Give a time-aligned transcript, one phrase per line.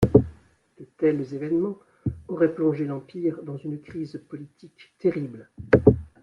[0.79, 1.77] De tels événements
[2.27, 5.51] auraient plongé l'Empire dans une crise politique terrible.